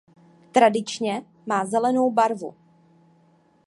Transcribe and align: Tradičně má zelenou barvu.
Tradičně 0.51 1.21
má 1.45 1.65
zelenou 1.65 2.11
barvu. 2.11 2.53